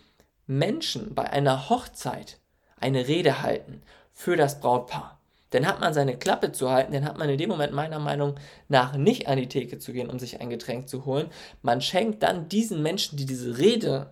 Menschen 0.47 1.15
bei 1.15 1.31
einer 1.31 1.71
Hochzeit 1.71 2.39
eine 2.79 3.09
Rede 3.09 3.43
halten 3.43 3.83
für 4.13 4.37
das 4.37 4.61
Brautpaar, 4.61 5.22
dann 5.53 5.67
hat 5.67 5.81
man 5.81 5.95
seine 5.95 6.17
Klappe 6.17 6.53
zu 6.53 6.71
halten, 6.71 6.93
dann 6.93 7.05
hat 7.05 7.19
man 7.19 7.29
in 7.29 7.39
dem 7.39 7.49
Moment 7.49 7.73
meiner 7.73 7.99
Meinung 7.99 8.35
nach 8.69 8.97
nicht 8.97 9.29
an 9.29 9.39
die 9.39 9.49
Theke 9.49 9.79
zu 9.79 9.93
gehen, 9.93 10.11
um 10.11 10.19
sich 10.19 10.41
ein 10.41 10.51
Getränk 10.51 10.89
zu 10.89 11.05
holen. 11.05 11.29
Man 11.63 11.81
schenkt 11.81 12.23
dann 12.23 12.49
diesen 12.49 12.83
Menschen, 12.83 13.17
die 13.17 13.27
diese 13.27 13.59
Rede 13.59 14.11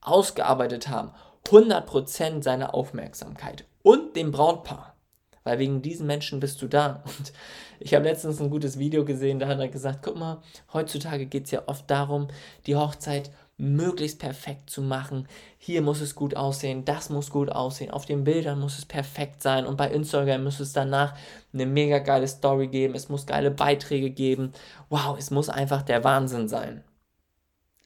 ausgearbeitet 0.00 0.88
haben, 0.88 1.12
100% 1.46 2.42
seiner 2.42 2.74
Aufmerksamkeit 2.74 3.64
und 3.82 4.16
dem 4.16 4.30
Brautpaar. 4.30 4.96
Weil 5.44 5.58
wegen 5.58 5.82
diesen 5.82 6.06
Menschen 6.06 6.38
bist 6.40 6.60
du 6.60 6.66
da. 6.66 7.02
Und 7.06 7.32
ich 7.78 7.94
habe 7.94 8.04
letztens 8.04 8.40
ein 8.40 8.50
gutes 8.50 8.78
Video 8.78 9.04
gesehen, 9.04 9.38
da 9.38 9.48
hat 9.48 9.58
er 9.58 9.68
gesagt, 9.68 10.00
guck 10.02 10.16
mal, 10.16 10.42
heutzutage 10.72 11.26
geht 11.26 11.44
es 11.44 11.50
ja 11.50 11.62
oft 11.66 11.90
darum, 11.90 12.28
die 12.66 12.76
Hochzeit 12.76 13.30
möglichst 13.60 14.18
perfekt 14.18 14.70
zu 14.70 14.82
machen. 14.82 15.28
Hier 15.58 15.82
muss 15.82 16.00
es 16.00 16.14
gut 16.14 16.34
aussehen, 16.34 16.84
das 16.84 17.10
muss 17.10 17.30
gut 17.30 17.50
aussehen, 17.50 17.90
auf 17.90 18.06
den 18.06 18.24
Bildern 18.24 18.58
muss 18.58 18.78
es 18.78 18.86
perfekt 18.86 19.42
sein 19.42 19.66
und 19.66 19.76
bei 19.76 19.90
Instagram 19.90 20.44
muss 20.44 20.60
es 20.60 20.72
danach 20.72 21.14
eine 21.52 21.66
mega 21.66 21.98
geile 21.98 22.26
Story 22.26 22.68
geben, 22.68 22.94
es 22.94 23.08
muss 23.08 23.26
geile 23.26 23.50
Beiträge 23.50 24.10
geben. 24.10 24.52
Wow, 24.88 25.16
es 25.18 25.30
muss 25.30 25.48
einfach 25.48 25.82
der 25.82 26.02
Wahnsinn 26.04 26.48
sein. 26.48 26.82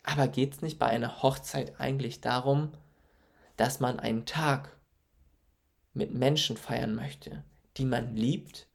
Aber 0.04 0.28
geht 0.28 0.54
es 0.54 0.62
nicht 0.62 0.78
bei 0.78 0.86
einer 0.86 1.22
Hochzeit 1.22 1.80
eigentlich 1.80 2.20
darum, 2.20 2.70
dass 3.56 3.80
man 3.80 3.98
einen 3.98 4.26
Tag 4.26 4.76
mit 5.92 6.14
Menschen 6.14 6.56
feiern 6.56 6.94
möchte, 6.94 7.42
die 7.76 7.84
man 7.84 8.14
liebt? 8.14 8.68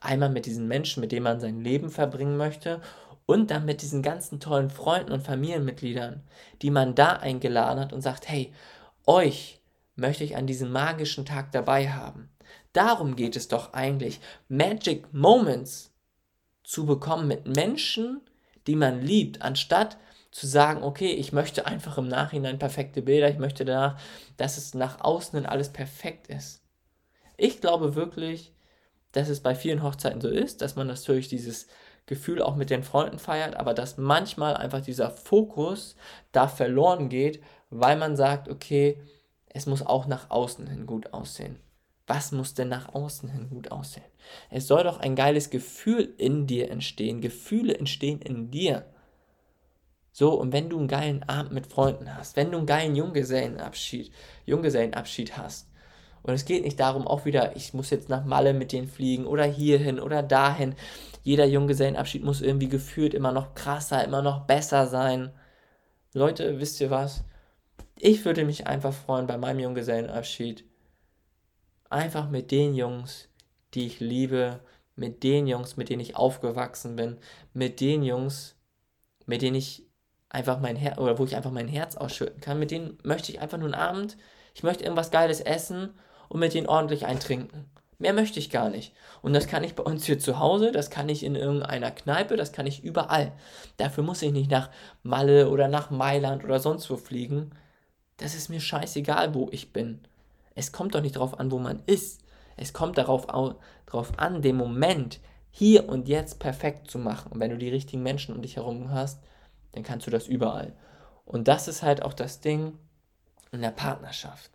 Einmal 0.00 0.30
mit 0.30 0.46
diesen 0.46 0.66
Menschen, 0.66 1.00
mit 1.00 1.12
denen 1.12 1.24
man 1.24 1.40
sein 1.40 1.60
Leben 1.60 1.90
verbringen 1.90 2.36
möchte 2.36 2.80
und 3.26 3.50
dann 3.50 3.64
mit 3.64 3.82
diesen 3.82 4.02
ganzen 4.02 4.40
tollen 4.40 4.70
Freunden 4.70 5.12
und 5.12 5.22
Familienmitgliedern, 5.22 6.22
die 6.60 6.70
man 6.70 6.94
da 6.94 7.12
eingeladen 7.12 7.80
hat 7.80 7.92
und 7.92 8.00
sagt, 8.02 8.28
hey, 8.28 8.52
Euch 9.06 9.60
möchte 9.96 10.24
ich 10.24 10.36
an 10.36 10.46
diesem 10.46 10.70
magischen 10.70 11.26
Tag 11.26 11.52
dabei 11.52 11.90
haben. 11.90 12.30
Darum 12.72 13.16
geht 13.16 13.36
es 13.36 13.48
doch 13.48 13.72
eigentlich, 13.72 14.20
Magic 14.48 15.12
Moments 15.12 15.92
zu 16.62 16.86
bekommen 16.86 17.26
mit 17.28 17.46
Menschen, 17.46 18.20
die 18.66 18.76
man 18.76 19.02
liebt, 19.02 19.42
anstatt 19.42 19.98
zu 20.30 20.46
sagen, 20.46 20.82
okay, 20.82 21.12
ich 21.12 21.32
möchte 21.32 21.66
einfach 21.66 21.98
im 21.98 22.08
Nachhinein 22.08 22.58
perfekte 22.58 23.02
Bilder, 23.02 23.28
ich 23.28 23.38
möchte 23.38 23.64
danach, 23.64 24.00
dass 24.36 24.56
es 24.56 24.72
nach 24.72 25.00
außen 25.00 25.38
hin 25.38 25.46
alles 25.46 25.70
perfekt 25.70 26.28
ist. 26.28 26.62
Ich 27.36 27.60
glaube 27.60 27.96
wirklich, 27.96 28.54
dass 29.10 29.28
es 29.28 29.40
bei 29.40 29.54
vielen 29.54 29.82
Hochzeiten 29.82 30.22
so 30.22 30.28
ist, 30.28 30.62
dass 30.62 30.76
man 30.76 30.86
natürlich 30.86 31.28
dieses 31.28 31.66
Gefühl 32.06 32.42
auch 32.42 32.56
mit 32.56 32.70
den 32.70 32.82
Freunden 32.82 33.18
feiert, 33.18 33.56
aber 33.56 33.74
dass 33.74 33.96
manchmal 33.96 34.56
einfach 34.56 34.80
dieser 34.80 35.10
Fokus 35.10 35.96
da 36.32 36.48
verloren 36.48 37.08
geht, 37.08 37.42
weil 37.70 37.96
man 37.96 38.16
sagt, 38.16 38.48
okay, 38.48 39.00
es 39.48 39.66
muss 39.66 39.84
auch 39.84 40.06
nach 40.06 40.30
außen 40.30 40.66
hin 40.66 40.86
gut 40.86 41.12
aussehen. 41.12 41.58
Was 42.06 42.32
muss 42.32 42.54
denn 42.54 42.68
nach 42.68 42.94
außen 42.94 43.28
hin 43.28 43.48
gut 43.48 43.70
aussehen? 43.70 44.04
Es 44.50 44.66
soll 44.66 44.84
doch 44.84 44.98
ein 44.98 45.14
geiles 45.14 45.50
Gefühl 45.50 46.12
in 46.18 46.46
dir 46.46 46.70
entstehen. 46.70 47.20
Gefühle 47.20 47.74
entstehen 47.76 48.20
in 48.20 48.50
dir. 48.50 48.84
So, 50.10 50.34
und 50.34 50.52
wenn 50.52 50.68
du 50.68 50.78
einen 50.78 50.88
geilen 50.88 51.22
Abend 51.22 51.52
mit 51.52 51.66
Freunden 51.66 52.14
hast, 52.14 52.36
wenn 52.36 52.50
du 52.50 52.58
einen 52.58 52.66
geilen 52.66 52.96
Junggesellenabschied, 52.96 54.12
Junggesellenabschied 54.44 55.36
hast, 55.38 55.68
und 56.22 56.34
es 56.34 56.44
geht 56.44 56.64
nicht 56.64 56.78
darum, 56.78 57.06
auch 57.06 57.24
wieder, 57.24 57.56
ich 57.56 57.74
muss 57.74 57.90
jetzt 57.90 58.08
nach 58.08 58.24
Malle 58.24 58.54
mit 58.54 58.72
denen 58.72 58.88
fliegen 58.88 59.26
oder 59.26 59.44
hierhin 59.44 59.98
oder 59.98 60.22
dahin. 60.22 60.74
Jeder 61.22 61.46
Junggesellenabschied 61.46 62.24
muss 62.24 62.42
irgendwie 62.42 62.68
gefühlt 62.68 63.14
immer 63.14 63.32
noch 63.32 63.54
krasser, 63.54 64.04
immer 64.04 64.22
noch 64.22 64.46
besser 64.46 64.86
sein. 64.86 65.32
Leute, 66.12 66.58
wisst 66.60 66.80
ihr 66.80 66.90
was? 66.90 67.24
Ich 67.96 68.24
würde 68.24 68.44
mich 68.44 68.66
einfach 68.66 68.92
freuen 68.92 69.26
bei 69.26 69.38
meinem 69.38 69.60
Junggesellenabschied. 69.60 70.64
Einfach 71.88 72.28
mit 72.28 72.50
den 72.50 72.74
Jungs, 72.74 73.28
die 73.74 73.86
ich 73.86 74.00
liebe, 74.00 74.60
mit 74.96 75.22
den 75.22 75.46
Jungs, 75.46 75.76
mit 75.76 75.88
denen 75.88 76.00
ich 76.00 76.16
aufgewachsen 76.16 76.96
bin, 76.96 77.18
mit 77.52 77.80
den 77.80 78.02
Jungs, 78.02 78.56
mit 79.26 79.42
denen 79.42 79.56
ich 79.56 79.86
einfach 80.28 80.60
mein 80.60 80.76
Herz, 80.76 80.98
oder 80.98 81.18
wo 81.18 81.24
ich 81.24 81.36
einfach 81.36 81.50
mein 81.50 81.68
Herz 81.68 81.96
ausschütten 81.96 82.40
kann, 82.40 82.58
mit 82.58 82.70
denen 82.70 82.98
möchte 83.04 83.30
ich 83.30 83.40
einfach 83.40 83.58
nur 83.58 83.66
einen 83.66 83.74
Abend, 83.74 84.16
ich 84.54 84.62
möchte 84.62 84.84
irgendwas 84.84 85.10
Geiles 85.10 85.40
essen 85.40 85.94
und 86.28 86.40
mit 86.40 86.54
denen 86.54 86.66
ordentlich 86.66 87.06
eintrinken. 87.06 87.70
Mehr 88.02 88.12
möchte 88.12 88.40
ich 88.40 88.50
gar 88.50 88.68
nicht. 88.68 88.92
Und 89.22 89.32
das 89.32 89.46
kann 89.46 89.62
ich 89.62 89.76
bei 89.76 89.84
uns 89.84 90.04
hier 90.04 90.18
zu 90.18 90.40
Hause, 90.40 90.72
das 90.72 90.90
kann 90.90 91.08
ich 91.08 91.22
in 91.22 91.36
irgendeiner 91.36 91.92
Kneipe, 91.92 92.36
das 92.36 92.52
kann 92.52 92.66
ich 92.66 92.82
überall. 92.82 93.30
Dafür 93.76 94.02
muss 94.02 94.22
ich 94.22 94.32
nicht 94.32 94.50
nach 94.50 94.70
Malle 95.04 95.48
oder 95.48 95.68
nach 95.68 95.90
Mailand 95.90 96.42
oder 96.42 96.58
sonst 96.58 96.90
wo 96.90 96.96
fliegen. 96.96 97.52
Das 98.16 98.34
ist 98.34 98.48
mir 98.48 98.58
scheißegal, 98.58 99.34
wo 99.34 99.48
ich 99.52 99.72
bin. 99.72 100.00
Es 100.56 100.72
kommt 100.72 100.96
doch 100.96 101.00
nicht 101.00 101.14
darauf 101.14 101.38
an, 101.38 101.52
wo 101.52 101.60
man 101.60 101.80
ist. 101.86 102.22
Es 102.56 102.72
kommt 102.72 102.98
darauf, 102.98 103.28
darauf 103.86 104.18
an, 104.18 104.42
den 104.42 104.56
Moment 104.56 105.20
hier 105.52 105.88
und 105.88 106.08
jetzt 106.08 106.40
perfekt 106.40 106.90
zu 106.90 106.98
machen. 106.98 107.30
Und 107.30 107.38
wenn 107.38 107.50
du 107.50 107.56
die 107.58 107.70
richtigen 107.70 108.02
Menschen 108.02 108.34
um 108.34 108.42
dich 108.42 108.56
herum 108.56 108.90
hast, 108.90 109.22
dann 109.70 109.84
kannst 109.84 110.08
du 110.08 110.10
das 110.10 110.26
überall. 110.26 110.72
Und 111.24 111.46
das 111.46 111.68
ist 111.68 111.84
halt 111.84 112.02
auch 112.02 112.14
das 112.14 112.40
Ding 112.40 112.76
in 113.52 113.62
der 113.62 113.70
Partnerschaft. 113.70 114.50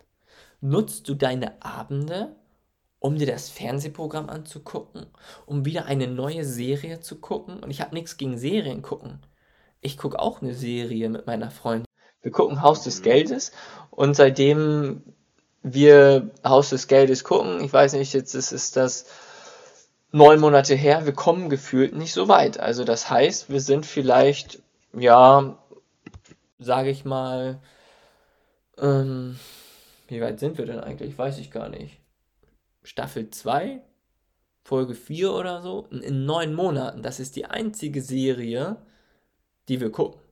Nutzt 0.60 1.08
du 1.08 1.14
deine 1.14 1.62
Abende, 1.62 2.36
um 3.00 3.16
dir 3.16 3.26
das 3.26 3.48
Fernsehprogramm 3.48 4.28
anzugucken, 4.28 5.06
um 5.46 5.64
wieder 5.64 5.86
eine 5.86 6.08
neue 6.08 6.44
Serie 6.44 7.00
zu 7.00 7.16
gucken? 7.16 7.62
Und 7.62 7.70
ich 7.70 7.80
habe 7.80 7.94
nichts 7.94 8.16
gegen 8.16 8.38
Serien 8.38 8.82
gucken. 8.82 9.20
Ich 9.80 9.96
gucke 9.96 10.18
auch 10.18 10.42
eine 10.42 10.54
Serie 10.54 11.08
mit 11.08 11.26
meiner 11.26 11.50
Freundin. 11.50 11.86
Wir 12.22 12.32
gucken 12.32 12.62
Haus 12.62 12.82
des 12.82 13.02
Geldes 13.02 13.52
und 13.90 14.14
seitdem 14.14 15.02
wir 15.62 16.30
Haus 16.44 16.70
des 16.70 16.88
Geldes 16.88 17.24
gucken, 17.24 17.62
ich 17.62 17.72
weiß 17.72 17.92
nicht, 17.94 18.12
jetzt 18.12 18.34
ist, 18.34 18.52
ist 18.52 18.76
das 18.76 19.06
neun 20.10 20.40
Monate 20.40 20.74
her, 20.74 21.06
wir 21.06 21.12
kommen 21.12 21.48
gefühlt 21.48 21.94
nicht 21.94 22.12
so 22.12 22.28
weit. 22.28 22.58
Also 22.58 22.84
das 22.84 23.10
heißt, 23.10 23.50
wir 23.50 23.60
sind 23.60 23.86
vielleicht, 23.86 24.60
ja, 24.92 25.58
sage 26.58 26.90
ich 26.90 27.04
mal, 27.04 27.60
ähm, 28.78 29.38
wie 30.08 30.20
weit 30.20 30.40
sind 30.40 30.58
wir 30.58 30.66
denn 30.66 30.80
eigentlich? 30.80 31.16
Weiß 31.18 31.38
ich 31.38 31.50
gar 31.50 31.68
nicht. 31.68 31.98
Staffel 32.88 33.28
2, 33.28 33.82
Folge 34.64 34.94
4 34.94 35.34
oder 35.34 35.60
so, 35.60 35.88
in, 35.90 36.24
neun 36.24 36.54
Monaten. 36.54 37.02
Das 37.02 37.20
ist 37.20 37.36
die 37.36 37.44
einzige 37.44 38.00
Serie, 38.00 38.78
die 39.68 39.78
wir 39.78 39.92
gucken. 39.92 40.22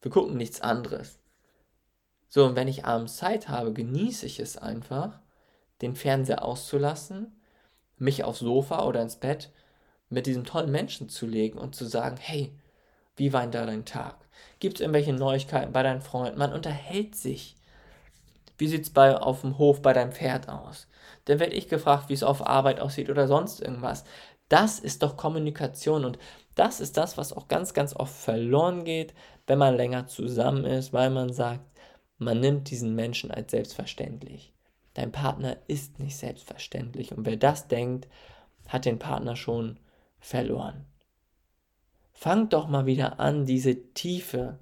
Wir 0.00 0.12
gucken 0.12 0.36
nichts 0.36 0.60
anderes. 0.60 1.18
So, 2.28 2.46
und 2.46 2.54
wenn 2.54 2.68
ich 2.68 2.84
abends 2.84 3.16
Zeit 3.16 3.48
habe, 3.48 3.72
genieße 3.72 4.26
ich 4.26 4.38
es 4.38 4.56
einfach, 4.56 5.18
den 5.82 5.96
Fernseher 5.96 6.44
auszulassen, 6.44 7.36
mich 7.96 8.22
aufs 8.22 8.38
Sofa 8.38 8.86
oder 8.86 9.02
ins 9.02 9.16
Bett 9.16 9.50
mit 10.08 10.26
diesem 10.26 10.44
tollen 10.44 10.70
Menschen 10.70 11.08
zu 11.08 11.26
legen 11.26 11.58
und 11.58 11.74
zu 11.74 11.84
sagen, 11.84 12.16
hey, 12.16 12.56
wie 13.16 13.32
war 13.32 13.40
denn 13.42 13.50
da 13.50 13.66
dein 13.66 13.84
Tag? 13.84 14.28
Gibt 14.60 14.76
es 14.76 14.82
irgendwelche 14.82 15.14
Neuigkeiten 15.14 15.72
bei 15.72 15.82
deinen 15.82 16.02
Freunden? 16.02 16.38
Man 16.38 16.52
unterhält 16.52 17.16
sich. 17.16 17.56
Wie 18.58 18.66
sieht 18.66 18.88
es 18.88 18.96
auf 18.96 19.40
dem 19.42 19.56
Hof 19.56 19.80
bei 19.80 19.92
deinem 19.92 20.12
Pferd 20.12 20.48
aus? 20.48 20.88
Dann 21.24 21.38
werde 21.38 21.54
ich 21.54 21.68
gefragt, 21.68 22.08
wie 22.08 22.14
es 22.14 22.22
auf 22.22 22.46
Arbeit 22.46 22.80
aussieht 22.80 23.08
oder 23.08 23.28
sonst 23.28 23.60
irgendwas. 23.60 24.04
Das 24.48 24.78
ist 24.80 25.02
doch 25.02 25.16
Kommunikation 25.16 26.04
und 26.04 26.18
das 26.54 26.80
ist 26.80 26.96
das, 26.96 27.16
was 27.16 27.32
auch 27.32 27.48
ganz, 27.48 27.72
ganz 27.72 27.94
oft 27.94 28.14
verloren 28.14 28.84
geht, 28.84 29.14
wenn 29.46 29.58
man 29.58 29.76
länger 29.76 30.06
zusammen 30.08 30.64
ist, 30.64 30.92
weil 30.92 31.10
man 31.10 31.32
sagt, 31.32 31.64
man 32.18 32.40
nimmt 32.40 32.70
diesen 32.70 32.94
Menschen 32.94 33.30
als 33.30 33.52
selbstverständlich. 33.52 34.52
Dein 34.94 35.12
Partner 35.12 35.56
ist 35.68 36.00
nicht 36.00 36.16
selbstverständlich 36.16 37.12
und 37.12 37.24
wer 37.26 37.36
das 37.36 37.68
denkt, 37.68 38.08
hat 38.66 38.84
den 38.84 38.98
Partner 38.98 39.36
schon 39.36 39.78
verloren. 40.18 40.84
Fang 42.12 42.48
doch 42.48 42.66
mal 42.66 42.86
wieder 42.86 43.20
an, 43.20 43.46
diese 43.46 43.92
Tiefe, 43.92 44.58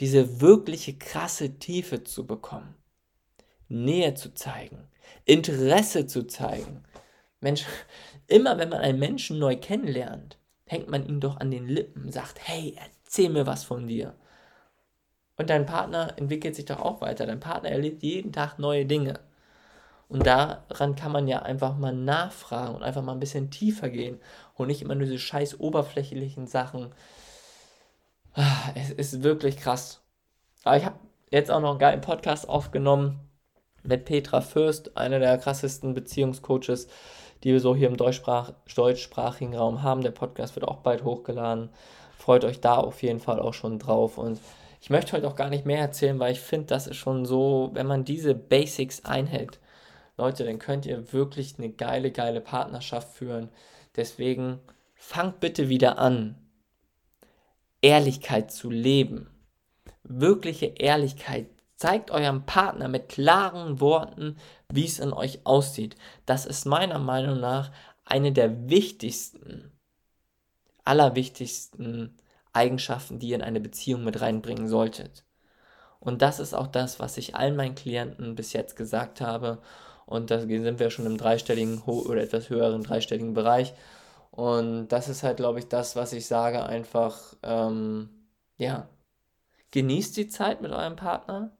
diese 0.00 0.42
wirkliche 0.42 0.98
krasse 0.98 1.58
Tiefe 1.58 2.04
zu 2.04 2.26
bekommen. 2.26 2.74
Nähe 3.68 4.14
zu 4.14 4.34
zeigen, 4.34 4.88
Interesse 5.24 6.06
zu 6.06 6.26
zeigen. 6.26 6.84
Mensch, 7.40 7.64
immer 8.26 8.58
wenn 8.58 8.68
man 8.68 8.80
einen 8.80 8.98
Menschen 8.98 9.38
neu 9.38 9.56
kennenlernt, 9.56 10.38
hängt 10.66 10.88
man 10.88 11.06
ihn 11.06 11.20
doch 11.20 11.38
an 11.38 11.50
den 11.50 11.66
Lippen, 11.66 12.10
sagt, 12.10 12.38
hey, 12.42 12.76
erzähl 12.78 13.30
mir 13.30 13.46
was 13.46 13.64
von 13.64 13.86
dir. 13.86 14.14
Und 15.36 15.50
dein 15.50 15.66
Partner 15.66 16.14
entwickelt 16.16 16.56
sich 16.56 16.64
doch 16.64 16.80
auch 16.80 17.00
weiter. 17.00 17.26
Dein 17.26 17.40
Partner 17.40 17.70
erlebt 17.70 18.02
jeden 18.02 18.32
Tag 18.32 18.58
neue 18.58 18.86
Dinge. 18.86 19.20
Und 20.08 20.26
daran 20.26 20.94
kann 20.94 21.12
man 21.12 21.26
ja 21.26 21.42
einfach 21.42 21.76
mal 21.76 21.92
nachfragen 21.92 22.76
und 22.76 22.82
einfach 22.82 23.02
mal 23.02 23.12
ein 23.12 23.20
bisschen 23.20 23.50
tiefer 23.50 23.90
gehen 23.90 24.20
und 24.54 24.68
nicht 24.68 24.80
immer 24.80 24.94
nur 24.94 25.04
diese 25.04 25.18
scheiß 25.18 25.58
oberflächlichen 25.60 26.46
Sachen. 26.46 26.94
Ah, 28.34 28.70
es 28.74 28.90
ist 28.90 29.22
wirklich 29.22 29.56
krass. 29.56 30.00
Aber 30.62 30.76
ich 30.76 30.84
habe 30.84 30.98
jetzt 31.30 31.50
auch 31.50 31.60
noch 31.60 31.70
einen 31.70 31.78
geilen 31.80 32.00
Podcast 32.00 32.48
aufgenommen 32.48 33.25
mit 33.86 34.04
Petra 34.04 34.40
Fürst, 34.40 34.96
einer 34.96 35.18
der 35.18 35.38
krassesten 35.38 35.94
Beziehungscoaches, 35.94 36.88
die 37.44 37.52
wir 37.52 37.60
so 37.60 37.76
hier 37.76 37.88
im 37.88 37.96
Deutschsprach 37.96 38.52
deutschsprachigen 38.74 39.56
Raum 39.56 39.82
haben. 39.82 40.02
Der 40.02 40.10
Podcast 40.10 40.56
wird 40.56 40.66
auch 40.66 40.78
bald 40.78 41.04
hochgeladen. 41.04 41.70
Freut 42.16 42.44
euch 42.44 42.60
da 42.60 42.76
auf 42.76 43.02
jeden 43.02 43.20
Fall 43.20 43.40
auch 43.40 43.54
schon 43.54 43.78
drauf. 43.78 44.18
Und 44.18 44.40
ich 44.80 44.90
möchte 44.90 45.12
heute 45.12 45.28
auch 45.28 45.36
gar 45.36 45.50
nicht 45.50 45.66
mehr 45.66 45.80
erzählen, 45.80 46.18
weil 46.18 46.32
ich 46.32 46.40
finde, 46.40 46.66
das 46.66 46.86
ist 46.86 46.96
schon 46.96 47.24
so, 47.24 47.70
wenn 47.74 47.86
man 47.86 48.04
diese 48.04 48.34
Basics 48.34 49.04
einhält, 49.04 49.58
Leute, 50.18 50.44
dann 50.44 50.58
könnt 50.58 50.86
ihr 50.86 51.12
wirklich 51.12 51.58
eine 51.58 51.70
geile, 51.70 52.10
geile 52.10 52.40
Partnerschaft 52.40 53.16
führen. 53.16 53.50
Deswegen 53.96 54.60
fangt 54.94 55.40
bitte 55.40 55.68
wieder 55.68 55.98
an, 55.98 56.36
Ehrlichkeit 57.82 58.50
zu 58.50 58.70
leben. 58.70 59.28
Wirkliche 60.02 60.66
Ehrlichkeit. 60.66 61.46
Zeigt 61.76 62.10
eurem 62.10 62.46
Partner 62.46 62.88
mit 62.88 63.08
klaren 63.08 63.80
Worten, 63.80 64.36
wie 64.72 64.86
es 64.86 64.98
in 64.98 65.12
euch 65.12 65.44
aussieht. 65.44 65.96
Das 66.24 66.46
ist 66.46 66.64
meiner 66.64 66.98
Meinung 66.98 67.38
nach 67.38 67.70
eine 68.04 68.32
der 68.32 68.70
wichtigsten, 68.70 69.72
allerwichtigsten 70.84 72.16
Eigenschaften, 72.52 73.18
die 73.18 73.28
ihr 73.28 73.36
in 73.36 73.42
eine 73.42 73.60
Beziehung 73.60 74.04
mit 74.04 74.20
reinbringen 74.20 74.68
solltet. 74.68 75.24
Und 76.00 76.22
das 76.22 76.40
ist 76.40 76.54
auch 76.54 76.68
das, 76.68 77.00
was 77.00 77.16
ich 77.16 77.34
allen 77.36 77.56
meinen 77.56 77.74
Klienten 77.74 78.34
bis 78.36 78.52
jetzt 78.52 78.76
gesagt 78.76 79.20
habe. 79.20 79.60
Und 80.06 80.30
da 80.30 80.40
sind 80.40 80.78
wir 80.78 80.90
schon 80.90 81.06
im 81.06 81.18
dreistelligen 81.18 81.82
oder 81.82 82.22
etwas 82.22 82.48
höheren 82.48 82.82
dreistelligen 82.82 83.34
Bereich. 83.34 83.74
Und 84.30 84.88
das 84.88 85.08
ist 85.08 85.22
halt, 85.22 85.38
glaube 85.38 85.58
ich, 85.58 85.68
das, 85.68 85.96
was 85.96 86.12
ich 86.12 86.26
sage, 86.26 86.64
einfach, 86.64 87.34
ähm, 87.42 88.10
ja, 88.56 88.88
genießt 89.72 90.16
die 90.16 90.28
Zeit 90.28 90.60
mit 90.62 90.72
eurem 90.72 90.96
Partner, 90.96 91.56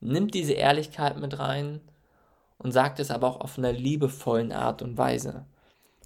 nimmt 0.00 0.34
diese 0.34 0.54
Ehrlichkeit 0.54 1.18
mit 1.18 1.38
rein 1.38 1.80
und 2.58 2.72
sagt 2.72 3.00
es 3.00 3.10
aber 3.10 3.28
auch 3.28 3.40
auf 3.40 3.58
einer 3.58 3.72
liebevollen 3.72 4.52
Art 4.52 4.82
und 4.82 4.98
Weise. 4.98 5.44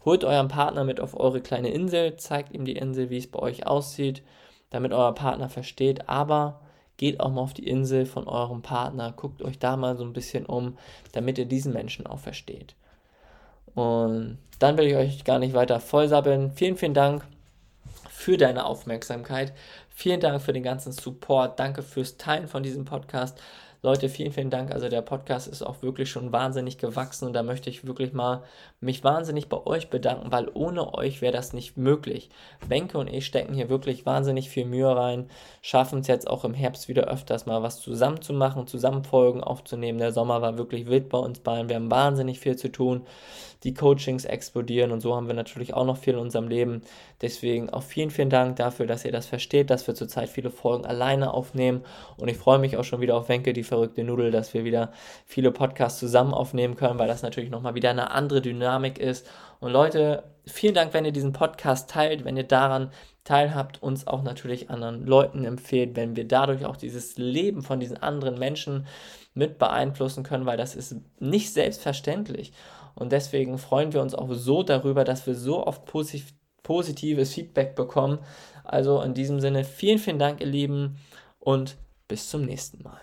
Holt 0.04 0.24
euren 0.24 0.48
Partner 0.48 0.84
mit 0.84 1.00
auf 1.00 1.18
eure 1.18 1.40
kleine 1.40 1.70
Insel, 1.70 2.16
zeigt 2.16 2.52
ihm 2.52 2.64
die 2.64 2.76
Insel, 2.76 3.10
wie 3.10 3.16
es 3.16 3.30
bei 3.30 3.38
euch 3.38 3.66
aussieht, 3.66 4.22
damit 4.70 4.92
euer 4.92 5.14
Partner 5.14 5.48
versteht, 5.48 6.08
aber 6.08 6.60
geht 6.96 7.20
auch 7.20 7.30
mal 7.30 7.40
auf 7.40 7.54
die 7.54 7.66
Insel 7.66 8.06
von 8.06 8.28
eurem 8.28 8.62
Partner, 8.62 9.12
guckt 9.12 9.42
euch 9.42 9.58
da 9.58 9.76
mal 9.76 9.96
so 9.96 10.04
ein 10.04 10.12
bisschen 10.12 10.46
um, 10.46 10.78
damit 11.12 11.38
ihr 11.38 11.46
diesen 11.46 11.72
Menschen 11.72 12.06
auch 12.06 12.18
versteht. 12.18 12.74
Und 13.74 14.38
dann 14.58 14.76
will 14.76 14.86
ich 14.86 14.94
euch 14.94 15.24
gar 15.24 15.38
nicht 15.38 15.54
weiter 15.54 15.80
vollsabbeln. 15.80 16.52
Vielen, 16.52 16.76
vielen 16.76 16.94
Dank 16.94 17.26
für 18.08 18.36
deine 18.36 18.64
Aufmerksamkeit. 18.66 19.52
Vielen 19.88 20.20
Dank 20.20 20.40
für 20.40 20.52
den 20.52 20.62
ganzen 20.62 20.92
Support. 20.92 21.58
Danke 21.58 21.82
fürs 21.82 22.16
Teilen 22.16 22.46
von 22.46 22.62
diesem 22.62 22.84
Podcast. 22.84 23.40
Leute, 23.84 24.08
vielen, 24.08 24.32
vielen 24.32 24.48
Dank. 24.48 24.72
Also 24.72 24.88
der 24.88 25.02
Podcast 25.02 25.46
ist 25.46 25.60
auch 25.60 25.82
wirklich 25.82 26.08
schon 26.08 26.32
wahnsinnig 26.32 26.78
gewachsen 26.78 27.26
und 27.26 27.34
da 27.34 27.42
möchte 27.42 27.68
ich 27.68 27.86
wirklich 27.86 28.14
mal 28.14 28.42
mich 28.80 29.04
wahnsinnig 29.04 29.50
bei 29.50 29.58
euch 29.66 29.90
bedanken, 29.90 30.32
weil 30.32 30.48
ohne 30.54 30.94
euch 30.94 31.20
wäre 31.20 31.34
das 31.34 31.52
nicht 31.52 31.76
möglich. 31.76 32.30
Wenke 32.66 32.96
und 32.96 33.08
ich 33.08 33.26
stecken 33.26 33.52
hier 33.52 33.68
wirklich 33.68 34.06
wahnsinnig 34.06 34.48
viel 34.48 34.64
Mühe 34.64 34.96
rein, 34.96 35.28
schaffen 35.60 35.98
es 35.98 36.06
jetzt 36.06 36.26
auch 36.26 36.46
im 36.46 36.54
Herbst 36.54 36.88
wieder 36.88 37.08
öfters 37.08 37.44
mal 37.44 37.62
was 37.62 37.78
zusammen 37.78 38.22
zu 38.22 38.32
machen, 38.32 38.66
zusammen 38.66 39.04
Folgen 39.04 39.44
aufzunehmen. 39.44 39.98
Der 39.98 40.12
Sommer 40.12 40.40
war 40.40 40.56
wirklich 40.56 40.86
wild 40.86 41.10
bei 41.10 41.18
uns 41.18 41.40
beiden. 41.40 41.68
Wir 41.68 41.76
haben 41.76 41.90
wahnsinnig 41.90 42.40
viel 42.40 42.56
zu 42.56 42.72
tun 42.72 43.02
die 43.64 43.75
Coachings 43.75 44.25
explodieren 44.25 44.92
und 44.92 45.00
so 45.00 45.16
haben 45.16 45.26
wir 45.26 45.35
natürlich 45.35 45.75
auch 45.75 45.85
noch 45.85 45.97
viel 45.97 46.14
in 46.14 46.21
unserem 46.21 46.49
Leben. 46.49 46.83
Deswegen 47.23 47.71
auch 47.71 47.83
vielen, 47.83 48.11
vielen 48.11 48.30
Dank 48.30 48.56
dafür, 48.56 48.87
dass 48.87 49.04
ihr 49.04 49.12
das 49.12 49.26
versteht, 49.26 49.71
dass 49.71 49.87
wir 49.87 49.94
zurzeit 49.94 50.28
viele 50.28 50.50
Folgen 50.50 50.85
alleine 50.85 51.33
aufnehmen 51.35 51.83
und 52.16 52.28
ich 52.28 52.37
freue 52.37 52.59
mich 52.59 52.76
auch 52.76 52.85
schon 52.85 53.00
wieder 53.00 53.16
auf 53.16 53.28
Wenke, 53.28 53.52
die 53.52 53.64
verrückte 53.64 54.04
Nudel, 54.04 54.30
dass 54.30 54.54
wir 54.54 54.64
wieder 54.64 54.92
viele 55.26 55.50
Podcasts 55.50 55.99
zusammen 55.99 56.35
aufnehmen 56.35 56.76
können, 56.76 56.99
weil 56.99 57.09
das 57.09 57.23
natürlich 57.23 57.50
nochmal 57.50 57.75
wieder 57.75 57.90
eine 57.90 58.11
andere 58.11 58.40
Dynamik 58.40 58.99
ist. 58.99 59.26
Und 59.61 59.73
Leute, 59.73 60.25
vielen 60.47 60.75
Dank, 60.75 60.92
wenn 60.92 61.04
ihr 61.04 61.12
diesen 61.12 61.33
Podcast 61.33 61.90
teilt, 61.90 62.25
wenn 62.25 62.37
ihr 62.37 62.44
daran 62.44 62.90
teilhabt, 63.25 63.83
uns 63.83 64.06
auch 64.06 64.23
natürlich 64.23 64.71
anderen 64.71 65.06
Leuten 65.06 65.44
empfehlt, 65.44 65.97
wenn 65.97 66.14
wir 66.14 66.28
dadurch 66.28 66.66
auch 66.66 66.76
dieses 66.76 67.16
Leben 67.16 67.62
von 67.62 67.80
diesen 67.80 67.97
anderen 67.97 68.38
Menschen 68.38 68.87
mit 69.33 69.59
beeinflussen 69.59 70.23
können, 70.23 70.47
weil 70.47 70.56
das 70.56 70.76
ist 70.76 70.97
nicht 71.18 71.52
selbstverständlich. 71.52 72.52
Und 72.94 73.12
deswegen 73.12 73.58
freuen 73.58 73.92
wir 73.92 74.02
uns 74.02 74.14
auch 74.14 74.32
so 74.32 74.62
darüber, 74.62 75.04
dass 75.04 75.26
wir 75.26 75.34
so 75.34 75.66
oft 75.66 75.84
posit 75.84 76.24
positives 76.62 77.34
Feedback 77.34 77.74
bekommen. 77.74 78.18
Also 78.64 79.02
in 79.02 79.12
diesem 79.12 79.38
Sinne 79.38 79.64
vielen, 79.64 79.98
vielen 79.98 80.18
Dank, 80.18 80.40
ihr 80.40 80.46
Lieben, 80.46 80.96
und 81.38 81.76
bis 82.08 82.30
zum 82.30 82.46
nächsten 82.46 82.82
Mal. 82.82 83.00